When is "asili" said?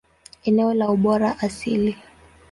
1.47-1.97